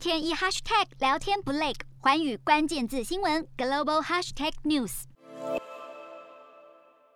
[0.00, 5.02] 天一 hashtag 聊天不累，环宇关键字新闻 global hashtag news。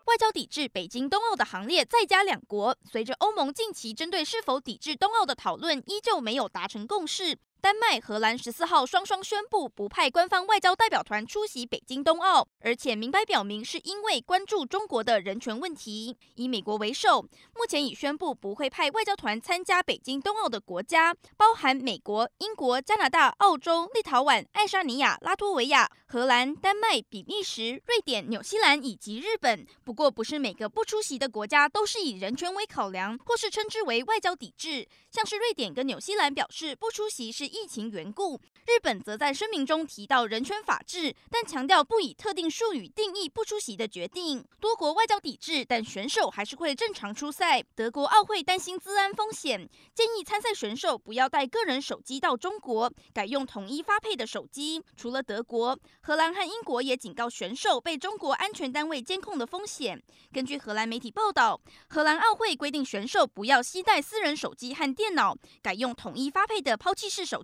[0.05, 7.39] 外交抵制北京冬奥的行列再加两国，随着欧盟近期针对是否抵制冬奥的讨论依旧没有达成共识。
[7.65, 16.15] 丹麦、荷兰十四号双双宣布不派官方外交代表团出席北京冬奥，而且明白表明是因为关注中国的人权问题。
[16.35, 29.67] 以美国为首，目前已宣布不会派外交团参加北京冬奥的国家，包含美国、英国、加拿大、澳洲、立陶宛、爱沙尼亚、拉脱维亚、荷兰、丹麦、比利时、瑞典、纽西兰以及日本。
[29.83, 34.87] 不过，不是每个不出席的国家都是以人权为考量，或是称之为外交抵制。
[35.11, 37.54] 像是瑞典跟纽西兰表示不出席是。
[37.55, 44.45] 疫情缘故，日本则在声明中提到人权法治，但强调不以特定术语定义不出席的决定。
[44.59, 47.63] 多国外交抵制，但选手还是会正常出赛。
[47.77, 54.83] 德国奥会担心资安风险，建议参赛选手不要带个人手机到中国，改用统一发配的手机。
[54.97, 60.03] 除了德国，荷兰和英国也警告选手被中国安全单位监控的风险。
[60.33, 67.44] 根据荷兰媒体报道，荷兰奥会规定选手不要携带私人手机和电脑，改用统一发配的抛弃式手